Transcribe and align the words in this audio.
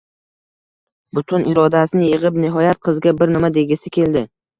Butun 1.17 1.43
irodasini 1.51 2.07
yig’ib, 2.07 2.39
nihoyat 2.45 2.81
qizga 2.87 3.13
bir 3.21 3.33
nima 3.35 3.53
degisi 3.59 3.93
keldi. 3.99 4.25